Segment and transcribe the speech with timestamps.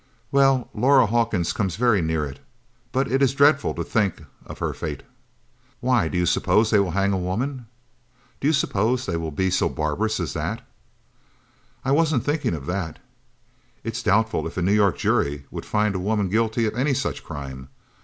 [0.31, 2.39] "Well, Laura Hawkins comes very near it.
[2.91, 5.03] But it is dreadful to think of her fate."
[5.79, 7.67] "Why, do you suppose they will hang a woman?
[8.39, 10.65] Do you suppose they will be so barbarous as that?"
[11.85, 12.97] "I wasn't thinking of that
[13.83, 17.23] it's doubtful if a New York jury would find a woman guilty of any such
[17.23, 17.69] crime.